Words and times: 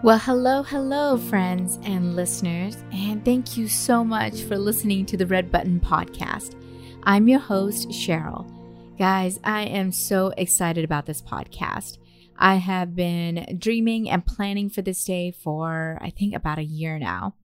Well, 0.00 0.18
hello, 0.20 0.62
hello, 0.62 1.18
friends 1.18 1.80
and 1.82 2.14
listeners, 2.14 2.76
and 2.92 3.24
thank 3.24 3.56
you 3.56 3.66
so 3.66 4.04
much 4.04 4.42
for 4.42 4.56
listening 4.56 5.06
to 5.06 5.16
the 5.16 5.26
Red 5.26 5.50
Button 5.50 5.80
Podcast. 5.80 6.54
I'm 7.02 7.26
your 7.26 7.40
host, 7.40 7.88
Cheryl. 7.88 8.48
Guys, 8.96 9.40
I 9.42 9.62
am 9.62 9.90
so 9.90 10.32
excited 10.36 10.84
about 10.84 11.06
this 11.06 11.20
podcast. 11.20 11.98
I 12.36 12.54
have 12.56 12.94
been 12.94 13.58
dreaming 13.58 14.08
and 14.08 14.24
planning 14.24 14.70
for 14.70 14.82
this 14.82 15.04
day 15.04 15.32
for, 15.32 15.98
I 16.00 16.10
think, 16.10 16.32
about 16.32 16.58
a 16.58 16.64
year 16.64 17.00
now. 17.00 17.34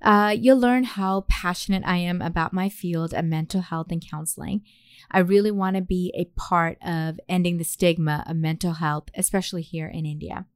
Uh, 0.00 0.36
you'll 0.38 0.60
learn 0.60 0.84
how 0.84 1.24
passionate 1.28 1.82
I 1.84 1.96
am 1.96 2.22
about 2.22 2.52
my 2.52 2.68
field 2.68 3.12
of 3.12 3.24
mental 3.24 3.62
health 3.62 3.90
and 3.90 4.04
counseling. 4.08 4.62
I 5.10 5.18
really 5.18 5.50
want 5.50 5.74
to 5.74 5.82
be 5.82 6.14
a 6.16 6.26
part 6.38 6.78
of 6.84 7.18
ending 7.28 7.58
the 7.58 7.64
stigma 7.64 8.22
of 8.28 8.36
mental 8.36 8.74
health, 8.74 9.08
especially 9.16 9.62
here 9.62 9.88
in 9.88 10.06
India. 10.06 10.46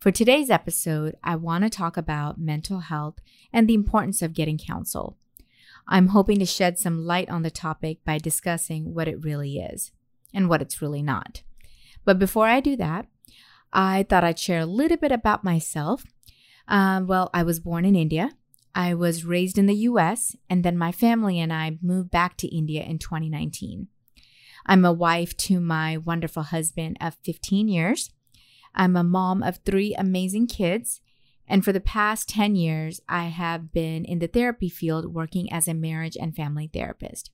For 0.00 0.10
today's 0.10 0.48
episode, 0.48 1.14
I 1.22 1.36
want 1.36 1.62
to 1.64 1.68
talk 1.68 1.98
about 1.98 2.40
mental 2.40 2.80
health 2.80 3.16
and 3.52 3.68
the 3.68 3.74
importance 3.74 4.22
of 4.22 4.32
getting 4.32 4.56
counsel. 4.56 5.18
I'm 5.86 6.08
hoping 6.08 6.38
to 6.38 6.46
shed 6.46 6.78
some 6.78 7.04
light 7.04 7.28
on 7.28 7.42
the 7.42 7.50
topic 7.50 8.02
by 8.02 8.16
discussing 8.16 8.94
what 8.94 9.08
it 9.08 9.22
really 9.22 9.58
is 9.58 9.92
and 10.32 10.48
what 10.48 10.62
it's 10.62 10.80
really 10.80 11.02
not. 11.02 11.42
But 12.06 12.18
before 12.18 12.46
I 12.46 12.60
do 12.60 12.76
that, 12.76 13.08
I 13.74 14.06
thought 14.08 14.24
I'd 14.24 14.38
share 14.38 14.60
a 14.60 14.66
little 14.66 14.96
bit 14.96 15.12
about 15.12 15.44
myself. 15.44 16.04
Um, 16.66 17.06
well, 17.06 17.28
I 17.34 17.42
was 17.42 17.60
born 17.60 17.84
in 17.84 17.94
India. 17.94 18.30
I 18.74 18.94
was 18.94 19.26
raised 19.26 19.58
in 19.58 19.66
the 19.66 19.74
US, 19.74 20.34
and 20.48 20.64
then 20.64 20.78
my 20.78 20.92
family 20.92 21.38
and 21.38 21.52
I 21.52 21.76
moved 21.82 22.10
back 22.10 22.38
to 22.38 22.56
India 22.56 22.84
in 22.84 22.98
2019. 22.98 23.88
I'm 24.64 24.86
a 24.86 24.94
wife 24.94 25.36
to 25.38 25.60
my 25.60 25.98
wonderful 25.98 26.44
husband 26.44 26.96
of 27.02 27.18
15 27.22 27.68
years. 27.68 28.08
I'm 28.74 28.96
a 28.96 29.04
mom 29.04 29.42
of 29.42 29.58
three 29.58 29.94
amazing 29.94 30.46
kids. 30.46 31.00
And 31.46 31.64
for 31.64 31.72
the 31.72 31.80
past 31.80 32.28
10 32.28 32.54
years, 32.54 33.00
I 33.08 33.24
have 33.24 33.72
been 33.72 34.04
in 34.04 34.20
the 34.20 34.28
therapy 34.28 34.68
field 34.68 35.12
working 35.12 35.52
as 35.52 35.66
a 35.66 35.74
marriage 35.74 36.16
and 36.20 36.34
family 36.34 36.70
therapist. 36.72 37.30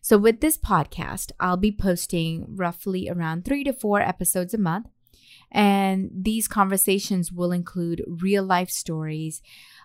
So, 0.00 0.18
with 0.18 0.40
this 0.40 0.56
podcast, 0.56 1.32
I'll 1.38 1.56
be 1.56 1.72
posting 1.72 2.46
roughly 2.56 3.08
around 3.08 3.44
three 3.44 3.64
to 3.64 3.72
four 3.72 4.00
episodes 4.00 4.52
a 4.54 4.58
month. 4.58 4.86
And 5.50 6.10
these 6.12 6.48
conversations 6.48 7.30
will 7.30 7.52
include 7.52 8.04
real 8.06 8.42
life 8.42 8.70
stories 8.70 9.42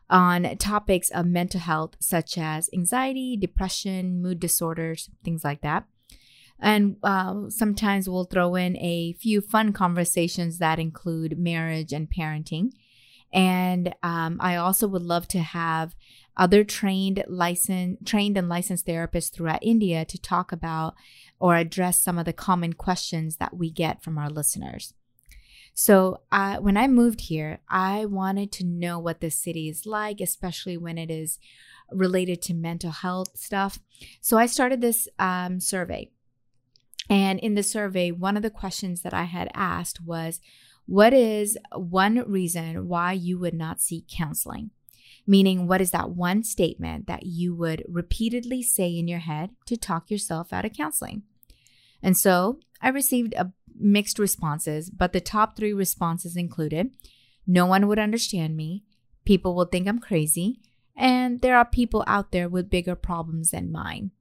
on 0.10 0.58
topics 0.58 1.10
of 1.10 1.26
mental 1.26 1.60
health, 1.60 1.96
such 2.00 2.38
as 2.38 2.70
anxiety, 2.74 3.36
depression, 3.38 4.22
mood 4.22 4.40
disorders, 4.40 5.10
things 5.24 5.44
like 5.44 5.62
that. 5.62 5.86
And 6.60 6.98
uh, 7.04 7.50
sometimes 7.50 8.10
we'll 8.10 8.26
throw 8.26 8.56
in 8.56 8.78
a 8.78 9.14
few 9.14 9.42
fun 9.42 9.74
conversations 9.74 10.58
that 10.58 10.80
include 10.80 11.38
marriage 11.38 11.94
and 11.94 12.10
parenting. 12.10 12.72
And 13.32 13.94
um, 14.04 14.38
I 14.40 14.56
also 14.56 14.88
would 14.88 15.02
love 15.04 15.28
to 15.30 15.40
have 15.40 15.96
other 16.36 16.64
trained 16.64 17.24
license 17.28 17.98
trained 18.06 18.38
and 18.38 18.48
licensed 18.48 18.86
therapists 18.86 19.32
throughout 19.32 19.64
India 19.64 20.06
to 20.06 20.22
talk 20.22 20.52
about 20.52 20.96
or 21.40 21.56
address 21.56 22.02
some 22.02 22.18
of 22.18 22.26
the 22.26 22.34
common 22.34 22.74
questions 22.74 23.38
that 23.38 23.56
we 23.56 23.70
get 23.72 24.04
from 24.04 24.18
our 24.18 24.30
listeners. 24.30 24.94
So, 25.74 26.22
uh, 26.32 26.58
when 26.58 26.76
I 26.76 26.88
moved 26.88 27.22
here, 27.22 27.60
I 27.70 28.06
wanted 28.06 28.52
to 28.54 28.66
know 28.66 28.98
what 28.98 29.22
the 29.22 29.30
city 29.30 29.70
is 29.70 29.86
like, 29.86 30.20
especially 30.20 30.76
when 30.76 30.98
it 30.98 31.12
is 31.12 31.38
related 31.92 32.42
to 32.44 32.56
mental 32.56 32.90
health 32.90 33.38
stuff. 33.38 33.78
So, 34.20 34.40
I 34.40 34.48
started 34.48 34.82
this 34.82 35.08
um, 35.20 35.60
survey. 35.60 36.10
And 37.10 37.40
in 37.40 37.56
the 37.56 37.64
survey, 37.64 38.12
one 38.12 38.36
of 38.36 38.44
the 38.44 38.50
questions 38.50 39.02
that 39.02 39.14
I 39.14 39.24
had 39.24 39.50
asked 39.54 40.02
was, 40.02 40.42
What 40.86 41.14
is 41.14 41.58
one 41.74 42.24
reason 42.30 42.88
why 42.88 43.14
you 43.14 43.40
would 43.40 43.54
not 43.54 43.82
seek 43.82 44.08
counseling? 44.08 44.72
Meaning, 45.26 45.68
what 45.68 45.82
is 45.82 45.92
that 45.92 46.12
one 46.12 46.44
statement 46.44 47.08
that 47.08 47.26
you 47.26 47.54
would 47.56 47.84
repeatedly 47.88 48.64
say 48.64 48.90
in 48.90 49.08
your 49.08 49.20
head 49.20 49.52
to 49.66 49.76
talk 49.76 50.10
yourself 50.10 50.54
out 50.54 50.66
of 50.66 50.74
counseling? 50.74 51.24
And 52.02 52.18
so 52.18 52.60
I 52.82 52.90
received 52.90 53.34
a 53.34 53.52
mixed 53.80 54.20
responses, 54.20 54.90
but 54.90 55.14
the 55.14 55.22
top 55.22 55.56
three 55.56 55.74
responses 55.74 56.36
included 56.36 56.92
no 57.46 57.66
one 57.66 57.88
would 57.88 58.00
understand 58.00 58.58
me, 58.58 58.84
people 59.26 59.56
will 59.56 59.66
think 59.66 59.88
I'm 59.88 60.00
crazy, 60.00 60.60
and 60.96 61.42
there 61.42 61.58
are 61.58 61.66
people 61.66 62.04
out 62.08 62.32
there 62.32 62.50
with 62.50 62.70
bigger 62.70 62.96
problems 62.96 63.52
than 63.52 63.72
mine. 63.72 64.12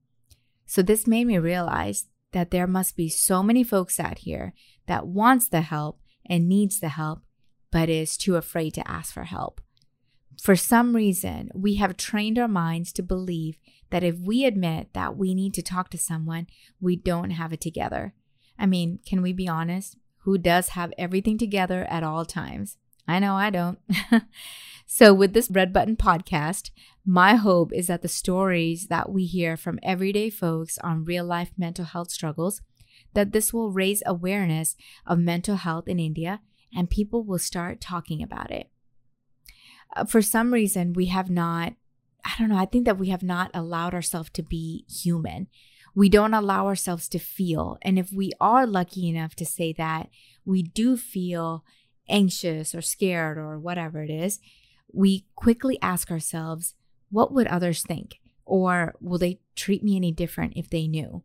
So 0.66 0.82
this 0.82 1.06
made 1.06 1.26
me 1.26 1.38
realize 1.38 2.06
that 2.36 2.50
there 2.50 2.66
must 2.66 2.98
be 2.98 3.08
so 3.08 3.42
many 3.42 3.64
folks 3.64 3.98
out 3.98 4.18
here 4.18 4.52
that 4.86 5.06
wants 5.06 5.48
the 5.48 5.62
help 5.62 6.02
and 6.28 6.46
needs 6.46 6.80
the 6.80 6.90
help, 6.90 7.20
but 7.72 7.88
is 7.88 8.18
too 8.18 8.36
afraid 8.36 8.74
to 8.74 8.86
ask 8.86 9.14
for 9.14 9.24
help. 9.24 9.62
For 10.42 10.54
some 10.54 10.94
reason, 10.94 11.48
we 11.54 11.76
have 11.76 11.96
trained 11.96 12.38
our 12.38 12.46
minds 12.46 12.92
to 12.92 13.02
believe 13.02 13.58
that 13.88 14.04
if 14.04 14.18
we 14.18 14.44
admit 14.44 14.92
that 14.92 15.16
we 15.16 15.34
need 15.34 15.54
to 15.54 15.62
talk 15.62 15.88
to 15.88 15.96
someone, 15.96 16.46
we 16.78 16.94
don't 16.94 17.30
have 17.30 17.54
it 17.54 17.60
together. 17.62 18.12
I 18.58 18.66
mean, 18.66 18.98
can 19.08 19.22
we 19.22 19.32
be 19.32 19.48
honest? 19.48 19.96
Who 20.24 20.36
does 20.36 20.68
have 20.70 20.92
everything 20.98 21.38
together 21.38 21.86
at 21.88 22.02
all 22.02 22.26
times? 22.26 22.76
I 23.08 23.18
know 23.18 23.34
I 23.34 23.48
don't. 23.48 23.78
so, 24.86 25.14
with 25.14 25.32
this 25.32 25.50
Red 25.50 25.72
Button 25.72 25.96
podcast, 25.96 26.70
my 27.06 27.36
hope 27.36 27.72
is 27.72 27.86
that 27.86 28.02
the 28.02 28.08
stories 28.08 28.88
that 28.88 29.10
we 29.12 29.26
hear 29.26 29.56
from 29.56 29.78
everyday 29.80 30.28
folks 30.28 30.76
on 30.78 31.04
real 31.04 31.24
life 31.24 31.52
mental 31.56 31.84
health 31.84 32.10
struggles, 32.10 32.60
that 33.14 33.32
this 33.32 33.52
will 33.52 33.70
raise 33.70 34.02
awareness 34.04 34.74
of 35.06 35.20
mental 35.20 35.54
health 35.54 35.86
in 35.86 36.00
India 36.00 36.40
and 36.74 36.90
people 36.90 37.22
will 37.22 37.38
start 37.38 37.80
talking 37.80 38.22
about 38.22 38.50
it. 38.50 38.70
Uh, 39.94 40.04
for 40.04 40.20
some 40.20 40.52
reason, 40.52 40.92
we 40.94 41.06
have 41.06 41.30
not, 41.30 41.74
I 42.24 42.32
don't 42.38 42.48
know, 42.48 42.58
I 42.58 42.66
think 42.66 42.84
that 42.86 42.98
we 42.98 43.10
have 43.10 43.22
not 43.22 43.52
allowed 43.54 43.94
ourselves 43.94 44.30
to 44.30 44.42
be 44.42 44.84
human. 44.88 45.46
We 45.94 46.08
don't 46.08 46.34
allow 46.34 46.66
ourselves 46.66 47.08
to 47.10 47.20
feel. 47.20 47.78
And 47.82 48.00
if 48.00 48.12
we 48.12 48.32
are 48.40 48.66
lucky 48.66 49.08
enough 49.08 49.36
to 49.36 49.46
say 49.46 49.72
that 49.74 50.10
we 50.44 50.62
do 50.62 50.96
feel 50.96 51.64
anxious 52.08 52.74
or 52.74 52.82
scared 52.82 53.38
or 53.38 53.58
whatever 53.58 54.02
it 54.02 54.10
is, 54.10 54.40
we 54.92 55.26
quickly 55.36 55.78
ask 55.80 56.10
ourselves, 56.10 56.74
what 57.10 57.32
would 57.32 57.46
others 57.46 57.82
think? 57.82 58.20
Or 58.44 58.94
will 59.00 59.18
they 59.18 59.40
treat 59.54 59.82
me 59.82 59.96
any 59.96 60.12
different 60.12 60.54
if 60.56 60.70
they 60.70 60.86
knew? 60.86 61.22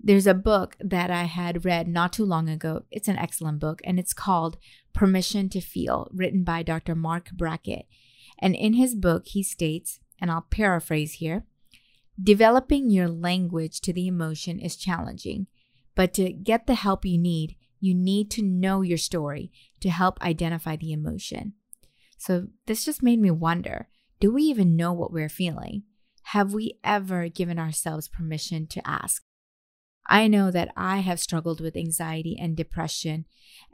There's 0.00 0.26
a 0.26 0.34
book 0.34 0.76
that 0.80 1.10
I 1.10 1.24
had 1.24 1.64
read 1.64 1.88
not 1.88 2.12
too 2.12 2.24
long 2.24 2.48
ago. 2.48 2.82
It's 2.90 3.08
an 3.08 3.16
excellent 3.16 3.58
book, 3.58 3.80
and 3.84 3.98
it's 3.98 4.12
called 4.12 4.58
Permission 4.92 5.48
to 5.50 5.60
Feel, 5.60 6.08
written 6.12 6.44
by 6.44 6.62
Dr. 6.62 6.94
Marc 6.94 7.30
Brackett. 7.32 7.86
And 8.38 8.54
in 8.54 8.74
his 8.74 8.94
book, 8.94 9.26
he 9.26 9.42
states, 9.42 10.00
and 10.20 10.30
I'll 10.30 10.46
paraphrase 10.50 11.14
here 11.14 11.44
developing 12.22 12.90
your 12.90 13.08
language 13.08 13.80
to 13.80 13.92
the 13.92 14.06
emotion 14.06 14.58
is 14.58 14.76
challenging, 14.76 15.46
but 15.94 16.14
to 16.14 16.32
get 16.32 16.66
the 16.66 16.74
help 16.74 17.04
you 17.04 17.18
need, 17.18 17.56
you 17.80 17.94
need 17.94 18.30
to 18.30 18.42
know 18.42 18.82
your 18.82 18.98
story 18.98 19.50
to 19.80 19.90
help 19.90 20.20
identify 20.22 20.76
the 20.76 20.92
emotion. 20.92 21.54
So, 22.16 22.48
this 22.66 22.84
just 22.84 23.02
made 23.02 23.20
me 23.20 23.30
wonder 23.30 23.88
do 24.20 24.32
we 24.32 24.42
even 24.44 24.76
know 24.76 24.92
what 24.92 25.12
we're 25.12 25.28
feeling? 25.28 25.84
Have 26.28 26.54
we 26.54 26.78
ever 26.82 27.28
given 27.28 27.58
ourselves 27.58 28.08
permission 28.08 28.66
to 28.68 28.86
ask? 28.88 29.22
I 30.06 30.28
know 30.28 30.50
that 30.50 30.72
I 30.76 30.98
have 30.98 31.20
struggled 31.20 31.60
with 31.60 31.76
anxiety 31.76 32.36
and 32.38 32.56
depression 32.56 33.24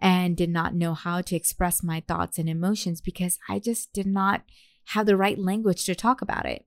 and 0.00 0.37
did 0.37 0.50
not 0.50 0.75
know 0.75 0.95
how 0.95 1.23
to 1.23 1.37
express 1.37 1.83
my 1.83 2.03
thoughts 2.06 2.39
and 2.39 2.49
emotions 2.49 3.00
because 3.00 3.39
I 3.49 3.59
just 3.59 3.93
did 3.93 4.06
not 4.06 4.43
have 4.87 5.06
the 5.06 5.17
right 5.17 5.39
language 5.39 5.84
to 5.84 5.95
talk 5.95 6.23
about 6.23 6.47
it. 6.47 6.65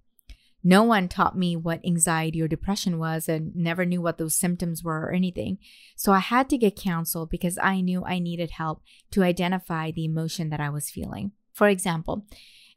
No 0.65 0.83
one 0.83 1.09
taught 1.09 1.37
me 1.37 1.57
what 1.57 1.85
anxiety 1.85 2.41
or 2.41 2.47
depression 2.47 2.97
was 2.97 3.27
and 3.27 3.53
never 3.53 3.85
knew 3.85 4.01
what 4.01 4.17
those 4.17 4.37
symptoms 4.37 4.81
were 4.81 5.01
or 5.01 5.11
anything. 5.11 5.57
So 5.97 6.13
I 6.13 6.19
had 6.19 6.49
to 6.49 6.57
get 6.57 6.77
counsel 6.77 7.25
because 7.25 7.57
I 7.57 7.81
knew 7.81 8.05
I 8.05 8.19
needed 8.19 8.51
help 8.51 8.81
to 9.11 9.23
identify 9.23 9.91
the 9.91 10.05
emotion 10.05 10.49
that 10.49 10.61
I 10.61 10.69
was 10.69 10.89
feeling. 10.89 11.33
For 11.51 11.67
example, 11.67 12.25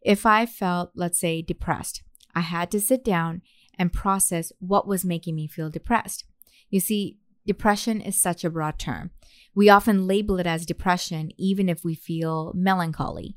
if 0.06 0.25
I 0.25 0.47
felt, 0.47 0.93
let's 0.94 1.19
say, 1.19 1.43
depressed, 1.43 2.05
I 2.32 2.41
had 2.41 2.70
to 2.70 2.81
sit 2.81 3.03
down 3.05 3.43
and 3.76 3.93
process 3.93 4.53
what 4.61 4.87
was 4.87 5.05
making 5.05 5.35
me 5.35 5.49
feel 5.49 5.69
depressed. 5.69 6.25
You 6.70 6.79
see, 6.79 7.19
depression 7.44 8.00
is 8.00 8.17
such 8.17 8.44
a 8.44 8.50
broad 8.50 8.79
term. 8.79 9.11
We 9.53 9.69
often 9.69 10.06
label 10.06 10.38
it 10.38 10.47
as 10.47 10.64
depression, 10.64 11.32
even 11.37 11.69
if 11.69 11.82
we 11.82 11.97
feel 11.97 12.53
melancholy. 12.55 13.37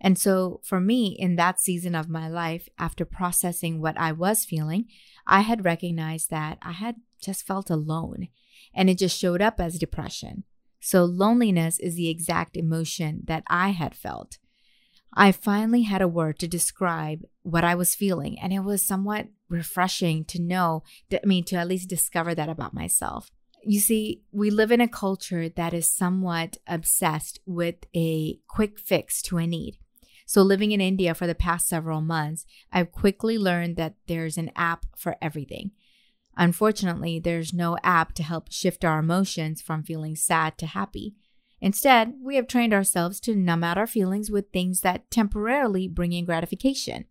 And 0.00 0.18
so, 0.18 0.60
for 0.64 0.80
me, 0.80 1.16
in 1.16 1.36
that 1.36 1.60
season 1.60 1.94
of 1.94 2.08
my 2.08 2.28
life, 2.28 2.68
after 2.76 3.04
processing 3.04 3.80
what 3.80 3.96
I 3.96 4.10
was 4.10 4.44
feeling, 4.44 4.86
I 5.28 5.42
had 5.42 5.64
recognized 5.64 6.30
that 6.30 6.58
I 6.60 6.72
had 6.72 6.96
just 7.22 7.46
felt 7.46 7.70
alone 7.70 8.28
and 8.74 8.90
it 8.90 8.98
just 8.98 9.16
showed 9.16 9.42
up 9.42 9.60
as 9.60 9.78
depression. 9.78 10.42
So, 10.80 11.04
loneliness 11.04 11.78
is 11.78 11.94
the 11.94 12.10
exact 12.10 12.56
emotion 12.56 13.22
that 13.26 13.44
I 13.46 13.68
had 13.68 13.94
felt. 13.94 14.38
I 15.12 15.32
finally 15.32 15.82
had 15.82 16.02
a 16.02 16.08
word 16.08 16.38
to 16.38 16.48
describe 16.48 17.24
what 17.42 17.64
I 17.64 17.74
was 17.74 17.94
feeling, 17.94 18.38
and 18.38 18.52
it 18.52 18.60
was 18.60 18.82
somewhat 18.82 19.28
refreshing 19.48 20.24
to 20.26 20.40
know, 20.40 20.82
I 21.12 21.20
mean, 21.24 21.44
to 21.44 21.56
at 21.56 21.68
least 21.68 21.88
discover 21.88 22.34
that 22.34 22.48
about 22.48 22.74
myself. 22.74 23.30
You 23.64 23.80
see, 23.80 24.22
we 24.32 24.50
live 24.50 24.70
in 24.70 24.80
a 24.80 24.88
culture 24.88 25.48
that 25.48 25.74
is 25.74 25.90
somewhat 25.90 26.56
obsessed 26.66 27.40
with 27.44 27.76
a 27.94 28.38
quick 28.48 28.78
fix 28.78 29.20
to 29.22 29.38
a 29.38 29.46
need. 29.46 29.78
So, 30.24 30.42
living 30.42 30.70
in 30.70 30.80
India 30.80 31.12
for 31.14 31.26
the 31.26 31.34
past 31.34 31.68
several 31.68 32.00
months, 32.00 32.46
I've 32.72 32.92
quickly 32.92 33.36
learned 33.36 33.76
that 33.76 33.96
there's 34.06 34.38
an 34.38 34.52
app 34.54 34.86
for 34.96 35.16
everything. 35.20 35.72
Unfortunately, 36.36 37.18
there's 37.18 37.52
no 37.52 37.76
app 37.82 38.14
to 38.14 38.22
help 38.22 38.52
shift 38.52 38.84
our 38.84 39.00
emotions 39.00 39.60
from 39.60 39.82
feeling 39.82 40.14
sad 40.14 40.56
to 40.58 40.66
happy. 40.66 41.14
Instead, 41.60 42.14
we 42.22 42.36
have 42.36 42.46
trained 42.46 42.72
ourselves 42.72 43.20
to 43.20 43.36
numb 43.36 43.62
out 43.62 43.78
our 43.78 43.86
feelings 43.86 44.30
with 44.30 44.50
things 44.50 44.80
that 44.80 45.10
temporarily 45.10 45.86
bring 45.86 46.12
in 46.12 46.24
gratification, 46.24 47.04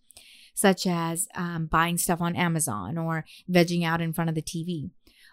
such 0.54 0.88
as 0.88 1.28
um, 1.36 1.68
buying 1.68 1.98
stuff 1.98 2.20
on 2.20 2.36
Amazon 2.36 2.98
or 2.98 3.26
vegging 3.50 3.86
out 3.86 4.02
in 4.02 4.14
front 4.14 4.30
of 4.30 4.36
the 4.36 4.42
TV. 4.42 4.90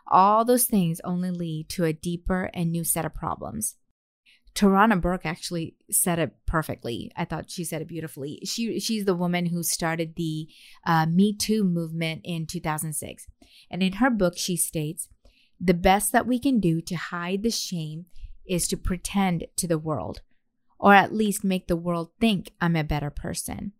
All 0.08 0.44
those 0.44 0.64
things 0.64 1.00
only 1.02 1.30
lead 1.30 1.68
to 1.70 1.84
a 1.84 1.92
deeper 1.92 2.50
and 2.54 2.70
new 2.70 2.84
set 2.84 3.04
of 3.04 3.14
problems. 3.14 3.76
Tarana 4.54 4.98
Burke 4.98 5.26
actually 5.26 5.76
said 5.90 6.18
it 6.18 6.32
perfectly. 6.46 7.12
I 7.14 7.26
thought 7.26 7.50
she 7.50 7.62
said 7.62 7.82
it 7.82 7.88
beautifully. 7.88 8.40
She 8.44 8.80
she's 8.80 9.04
the 9.04 9.14
woman 9.14 9.46
who 9.46 9.62
started 9.62 10.14
the 10.16 10.48
uh, 10.86 11.04
Me 11.04 11.34
Too 11.34 11.62
movement 11.62 12.22
in 12.24 12.46
2006, 12.46 13.26
and 13.70 13.82
in 13.82 13.94
her 13.94 14.08
book 14.08 14.38
she 14.38 14.56
states, 14.56 15.08
"The 15.60 15.74
best 15.74 16.10
that 16.12 16.26
we 16.26 16.38
can 16.38 16.58
do 16.58 16.80
to 16.80 16.94
hide 16.94 17.42
the 17.42 17.50
shame 17.50 18.06
is 18.48 18.66
to 18.69 18.76
pretend 18.76 19.46
to 19.56 19.66
the 19.66 19.78
world, 19.78 20.20
or 20.78 20.94
at 20.94 21.14
least 21.14 21.44
make 21.44 21.66
the 21.66 21.76
world 21.76 22.10
think 22.20 22.52
I'm 22.60 22.76
a 22.76 22.84
better 22.84 23.10
person. 23.10 23.72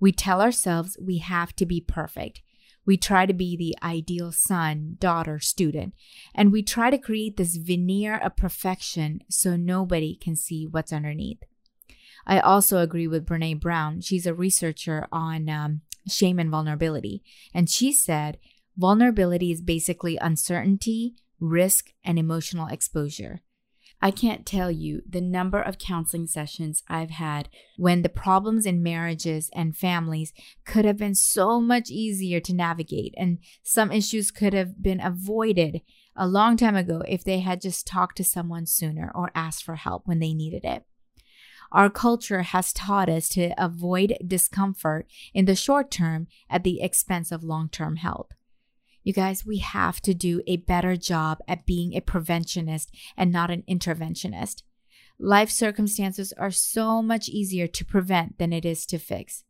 We 0.00 0.12
tell 0.12 0.40
ourselves 0.40 0.96
we 1.00 1.18
have 1.18 1.54
to 1.56 1.66
be 1.66 1.80
perfect, 1.80 2.42
we 2.84 2.96
try 2.96 3.26
to 3.26 3.32
be 3.32 3.56
the 3.56 3.76
ideal 3.82 4.32
son, 4.32 4.96
daughter, 4.98 5.38
student, 5.38 5.94
and 6.34 6.50
we 6.50 6.62
try 6.62 6.90
to 6.90 6.98
create 6.98 7.36
this 7.36 7.56
veneer 7.56 8.16
of 8.16 8.36
perfection 8.36 9.20
so 9.28 9.56
nobody 9.56 10.16
can 10.16 10.34
see 10.34 10.66
what's 10.66 10.92
underneath. 10.92 11.42
I 12.26 12.40
also 12.40 12.78
agree 12.78 13.06
with 13.06 13.26
Brene 13.26 13.60
Brown. 13.60 14.00
She's 14.00 14.26
a 14.26 14.34
researcher 14.34 15.06
on 15.12 15.48
um, 15.48 15.80
shame 16.08 16.38
and 16.38 16.50
vulnerability. 16.50 17.22
And 17.52 17.68
she 17.68 17.92
said 17.92 18.38
vulnerability 18.76 19.52
is 19.52 19.60
basically 19.60 20.16
uncertainty, 20.16 21.14
risk, 21.40 21.90
and 22.04 22.18
emotional 22.18 22.68
exposure. 22.68 23.42
I 24.04 24.10
can't 24.10 24.44
tell 24.44 24.68
you 24.68 25.02
the 25.08 25.20
number 25.20 25.62
of 25.62 25.78
counseling 25.78 26.26
sessions 26.26 26.82
I've 26.88 27.10
had 27.10 27.48
when 27.76 28.02
the 28.02 28.08
problems 28.08 28.66
in 28.66 28.82
marriages 28.82 29.48
and 29.54 29.76
families 29.76 30.32
could 30.66 30.84
have 30.84 30.96
been 30.96 31.14
so 31.14 31.60
much 31.60 31.88
easier 31.88 32.40
to 32.40 32.52
navigate, 32.52 33.14
and 33.16 33.38
some 33.62 33.92
issues 33.92 34.32
could 34.32 34.54
have 34.54 34.82
been 34.82 35.00
avoided 35.00 35.82
a 36.16 36.26
long 36.26 36.56
time 36.56 36.74
ago 36.74 37.04
if 37.06 37.22
they 37.22 37.38
had 37.38 37.60
just 37.60 37.86
talked 37.86 38.16
to 38.16 38.24
someone 38.24 38.66
sooner 38.66 39.12
or 39.14 39.30
asked 39.36 39.62
for 39.62 39.76
help 39.76 40.02
when 40.04 40.18
they 40.18 40.34
needed 40.34 40.64
it. 40.64 40.84
Our 41.70 41.88
culture 41.88 42.42
has 42.42 42.72
taught 42.72 43.08
us 43.08 43.28
to 43.30 43.54
avoid 43.56 44.18
discomfort 44.26 45.06
in 45.32 45.44
the 45.44 45.54
short 45.54 45.92
term 45.92 46.26
at 46.50 46.64
the 46.64 46.82
expense 46.82 47.30
of 47.30 47.44
long 47.44 47.68
term 47.68 47.96
health. 47.96 48.30
You 49.04 49.12
guys, 49.12 49.44
we 49.44 49.58
have 49.58 50.00
to 50.02 50.14
do 50.14 50.42
a 50.46 50.58
better 50.58 50.96
job 50.96 51.38
at 51.48 51.66
being 51.66 51.94
a 51.94 52.00
preventionist 52.00 52.88
and 53.16 53.32
not 53.32 53.50
an 53.50 53.64
interventionist. 53.68 54.62
Life 55.18 55.50
circumstances 55.50 56.32
are 56.38 56.50
so 56.50 57.02
much 57.02 57.28
easier 57.28 57.66
to 57.66 57.84
prevent 57.84 58.38
than 58.38 58.52
it 58.52 58.64
is 58.64 58.86
to 58.86 58.98
fix. 58.98 59.44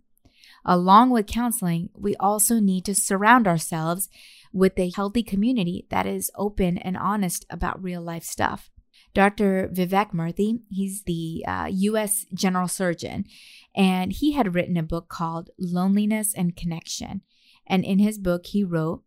Along 0.64 1.10
with 1.10 1.26
counseling, 1.26 1.90
we 1.94 2.14
also 2.16 2.60
need 2.60 2.84
to 2.86 2.94
surround 2.94 3.46
ourselves 3.46 4.08
with 4.52 4.78
a 4.78 4.92
healthy 4.94 5.22
community 5.22 5.86
that 5.90 6.06
is 6.06 6.30
open 6.36 6.78
and 6.78 6.96
honest 6.96 7.44
about 7.50 7.82
real 7.82 8.02
life 8.02 8.24
stuff. 8.24 8.70
Dr. 9.14 9.68
Vivek 9.68 10.12
Murthy, 10.12 10.60
he's 10.70 11.02
the 11.02 11.44
uh, 11.46 11.68
US 11.70 12.24
general 12.32 12.68
surgeon, 12.68 13.26
and 13.74 14.12
he 14.12 14.32
had 14.32 14.54
written 14.54 14.76
a 14.76 14.82
book 14.82 15.08
called 15.08 15.50
Loneliness 15.58 16.32
and 16.34 16.56
Connection. 16.56 17.22
And 17.66 17.84
in 17.84 17.98
his 17.98 18.18
book, 18.18 18.46
he 18.46 18.64
wrote, 18.64 19.02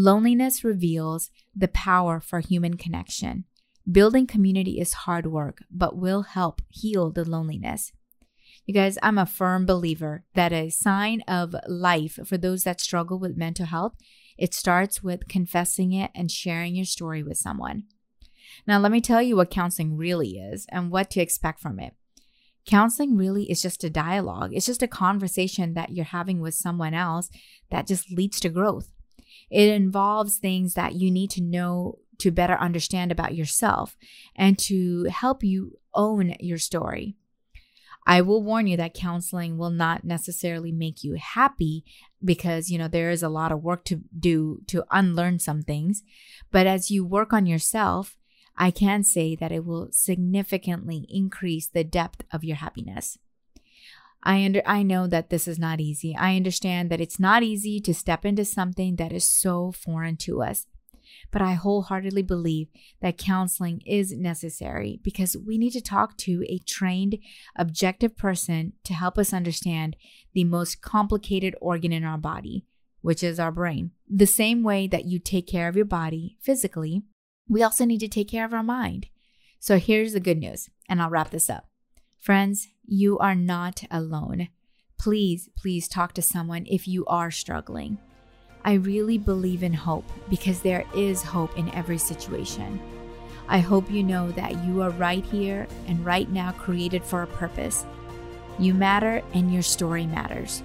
Loneliness 0.00 0.62
reveals 0.62 1.32
the 1.56 1.66
power 1.66 2.20
for 2.20 2.38
human 2.38 2.76
connection. 2.76 3.46
Building 3.90 4.28
community 4.28 4.78
is 4.78 4.92
hard 4.92 5.26
work, 5.26 5.64
but 5.72 5.96
will 5.96 6.22
help 6.22 6.62
heal 6.68 7.10
the 7.10 7.28
loneliness. 7.28 7.90
You 8.64 8.74
guys, 8.74 8.96
I'm 9.02 9.18
a 9.18 9.26
firm 9.26 9.66
believer 9.66 10.22
that 10.34 10.52
a 10.52 10.70
sign 10.70 11.22
of 11.22 11.52
life 11.66 12.20
for 12.24 12.38
those 12.38 12.62
that 12.62 12.80
struggle 12.80 13.18
with 13.18 13.36
mental 13.36 13.66
health, 13.66 13.96
it 14.38 14.54
starts 14.54 15.02
with 15.02 15.26
confessing 15.26 15.92
it 15.92 16.12
and 16.14 16.30
sharing 16.30 16.76
your 16.76 16.84
story 16.84 17.24
with 17.24 17.36
someone. 17.36 17.82
Now, 18.68 18.78
let 18.78 18.92
me 18.92 19.00
tell 19.00 19.20
you 19.20 19.34
what 19.34 19.50
counseling 19.50 19.96
really 19.96 20.38
is 20.38 20.64
and 20.68 20.92
what 20.92 21.10
to 21.10 21.20
expect 21.20 21.58
from 21.58 21.80
it. 21.80 21.94
Counseling 22.66 23.16
really 23.16 23.50
is 23.50 23.60
just 23.60 23.82
a 23.82 23.90
dialogue. 23.90 24.52
It's 24.54 24.66
just 24.66 24.84
a 24.84 24.86
conversation 24.86 25.74
that 25.74 25.90
you're 25.90 26.04
having 26.04 26.40
with 26.40 26.54
someone 26.54 26.94
else 26.94 27.30
that 27.72 27.88
just 27.88 28.12
leads 28.12 28.38
to 28.38 28.48
growth. 28.48 28.92
It 29.50 29.68
involves 29.68 30.38
things 30.38 30.74
that 30.74 30.94
you 30.94 31.10
need 31.10 31.30
to 31.32 31.42
know 31.42 31.98
to 32.18 32.30
better 32.30 32.54
understand 32.54 33.12
about 33.12 33.34
yourself 33.34 33.96
and 34.34 34.58
to 34.58 35.04
help 35.04 35.44
you 35.44 35.78
own 35.94 36.34
your 36.40 36.58
story. 36.58 37.16
I 38.06 38.22
will 38.22 38.42
warn 38.42 38.66
you 38.66 38.76
that 38.78 38.94
counseling 38.94 39.58
will 39.58 39.70
not 39.70 40.02
necessarily 40.02 40.72
make 40.72 41.04
you 41.04 41.16
happy 41.16 41.84
because, 42.24 42.70
you 42.70 42.78
know, 42.78 42.88
there 42.88 43.10
is 43.10 43.22
a 43.22 43.28
lot 43.28 43.52
of 43.52 43.62
work 43.62 43.84
to 43.84 44.00
do 44.18 44.62
to 44.68 44.84
unlearn 44.90 45.38
some 45.38 45.62
things. 45.62 46.02
But 46.50 46.66
as 46.66 46.90
you 46.90 47.04
work 47.04 47.34
on 47.34 47.44
yourself, 47.44 48.16
I 48.56 48.70
can 48.70 49.04
say 49.04 49.36
that 49.36 49.52
it 49.52 49.64
will 49.64 49.88
significantly 49.92 51.06
increase 51.10 51.68
the 51.68 51.84
depth 51.84 52.24
of 52.32 52.42
your 52.42 52.56
happiness. 52.56 53.18
I 54.22 54.44
under 54.44 54.62
I 54.66 54.82
know 54.82 55.06
that 55.06 55.30
this 55.30 55.46
is 55.46 55.58
not 55.58 55.80
easy. 55.80 56.16
I 56.16 56.36
understand 56.36 56.90
that 56.90 57.00
it's 57.00 57.20
not 57.20 57.42
easy 57.42 57.80
to 57.80 57.94
step 57.94 58.24
into 58.24 58.44
something 58.44 58.96
that 58.96 59.12
is 59.12 59.28
so 59.28 59.72
foreign 59.72 60.16
to 60.18 60.42
us. 60.42 60.66
But 61.30 61.42
I 61.42 61.54
wholeheartedly 61.54 62.22
believe 62.22 62.68
that 63.00 63.18
counseling 63.18 63.80
is 63.86 64.12
necessary 64.12 65.00
because 65.02 65.36
we 65.36 65.58
need 65.58 65.70
to 65.70 65.80
talk 65.80 66.16
to 66.18 66.44
a 66.48 66.58
trained, 66.58 67.18
objective 67.56 68.16
person 68.16 68.74
to 68.84 68.94
help 68.94 69.18
us 69.18 69.32
understand 69.32 69.96
the 70.34 70.44
most 70.44 70.82
complicated 70.82 71.54
organ 71.60 71.92
in 71.92 72.04
our 72.04 72.18
body, 72.18 72.64
which 73.00 73.22
is 73.22 73.40
our 73.40 73.52
brain. 73.52 73.92
The 74.08 74.26
same 74.26 74.62
way 74.62 74.86
that 74.88 75.06
you 75.06 75.18
take 75.18 75.46
care 75.46 75.68
of 75.68 75.76
your 75.76 75.84
body 75.84 76.36
physically, 76.40 77.02
we 77.48 77.62
also 77.62 77.84
need 77.84 78.00
to 78.00 78.08
take 78.08 78.28
care 78.28 78.44
of 78.44 78.52
our 78.52 78.62
mind. 78.62 79.06
So 79.60 79.78
here's 79.78 80.12
the 80.12 80.20
good 80.20 80.38
news, 80.38 80.68
and 80.88 81.00
I'll 81.00 81.10
wrap 81.10 81.30
this 81.30 81.50
up. 81.50 81.68
Friends, 82.18 82.68
you 82.88 83.18
are 83.18 83.34
not 83.34 83.84
alone. 83.90 84.48
Please, 84.98 85.50
please 85.54 85.86
talk 85.86 86.14
to 86.14 86.22
someone 86.22 86.64
if 86.66 86.88
you 86.88 87.04
are 87.04 87.30
struggling. 87.30 87.98
I 88.64 88.74
really 88.74 89.18
believe 89.18 89.62
in 89.62 89.74
hope 89.74 90.10
because 90.30 90.62
there 90.62 90.84
is 90.94 91.22
hope 91.22 91.56
in 91.58 91.68
every 91.74 91.98
situation. 91.98 92.80
I 93.46 93.58
hope 93.58 93.90
you 93.90 94.02
know 94.02 94.30
that 94.32 94.64
you 94.64 94.82
are 94.82 94.90
right 94.90 95.24
here 95.24 95.66
and 95.86 96.04
right 96.04 96.30
now 96.30 96.52
created 96.52 97.04
for 97.04 97.22
a 97.22 97.26
purpose. 97.26 97.84
You 98.58 98.72
matter 98.72 99.22
and 99.34 99.52
your 99.52 99.62
story 99.62 100.06
matters. 100.06 100.62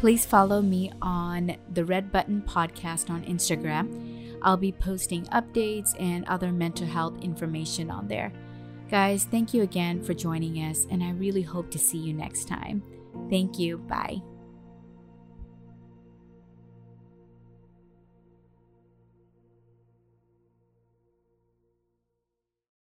Please 0.00 0.24
follow 0.24 0.62
me 0.62 0.92
on 1.00 1.56
the 1.72 1.84
Red 1.84 2.10
Button 2.10 2.42
Podcast 2.42 3.10
on 3.10 3.22
Instagram. 3.24 4.38
I'll 4.42 4.56
be 4.56 4.72
posting 4.72 5.26
updates 5.26 5.94
and 6.00 6.24
other 6.24 6.50
mental 6.50 6.86
health 6.86 7.22
information 7.22 7.90
on 7.90 8.08
there. 8.08 8.32
Guys, 8.92 9.24
thank 9.24 9.54
you 9.54 9.62
again 9.62 10.02
for 10.02 10.12
joining 10.12 10.56
us, 10.56 10.86
and 10.90 11.02
I 11.02 11.12
really 11.12 11.40
hope 11.40 11.70
to 11.70 11.78
see 11.78 11.96
you 11.96 12.12
next 12.12 12.46
time. 12.46 12.82
Thank 13.30 13.58
you. 13.58 13.78
Bye. 13.78 14.20